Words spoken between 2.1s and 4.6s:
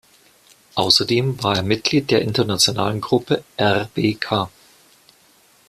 internationalen Gruppe rbk.